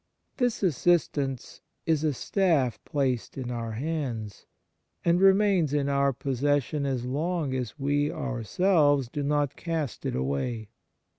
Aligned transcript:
1 0.35 0.37
This 0.37 0.63
assistance 0.63 1.61
is 1.85 2.03
a 2.03 2.11
staff 2.11 2.83
placed 2.85 3.37
in 3.37 3.51
our 3.51 3.73
hands, 3.73 4.47
and 5.05 5.21
remains 5.21 5.75
in 5.75 5.89
our 5.89 6.11
possession 6.11 6.87
as 6.87 7.05
long 7.05 7.53
as 7.53 7.77
we 7.77 8.11
ourselves 8.11 9.07
do 9.09 9.21
not 9.21 9.55
cast 9.55 10.03
it 10.07 10.15
away. 10.15 10.69